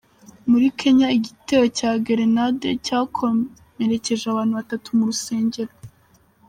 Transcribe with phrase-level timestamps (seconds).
[0.49, 5.73] Muri Kenya igitero cya Gerenade cyakomerekeje abana batatu mu rusengero